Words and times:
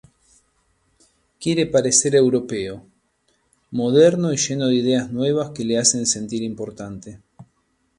Quiere 1.39 1.67
parecer 1.67 2.15
europeo, 2.15 2.83
moderno 3.69 4.33
y 4.33 4.37
lleno 4.37 4.65
de 4.65 4.73
ideas 4.73 5.11
nuevas 5.11 5.51
que 5.51 5.63
le 5.63 5.77
hacen 5.77 6.07
sentir 6.07 6.41
importante. 6.41 7.19